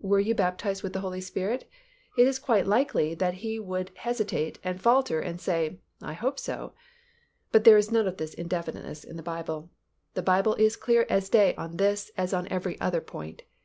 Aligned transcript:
Were 0.00 0.18
you 0.18 0.34
baptized 0.34 0.82
with 0.82 0.94
the 0.94 1.00
Holy 1.00 1.20
Spirit?" 1.20 1.70
it 2.18 2.26
is 2.26 2.40
quite 2.40 2.66
likely 2.66 3.14
that 3.14 3.34
he 3.34 3.60
would 3.60 3.92
hesitate 3.94 4.58
and 4.64 4.80
falter 4.82 5.20
and 5.20 5.40
say, 5.40 5.78
"I 6.02 6.12
hope 6.12 6.40
so"; 6.40 6.72
but 7.52 7.62
there 7.62 7.78
is 7.78 7.92
none 7.92 8.08
of 8.08 8.16
this 8.16 8.34
indefiniteness 8.34 9.04
in 9.04 9.16
the 9.16 9.22
Bible. 9.22 9.70
The 10.14 10.22
Bible 10.26 10.56
is 10.56 10.74
clear 10.74 11.06
as 11.08 11.28
day 11.28 11.54
on 11.54 11.76
this, 11.76 12.10
as 12.16 12.34
on 12.34 12.48
every 12.48 12.80
other 12.80 13.00
point. 13.00 13.44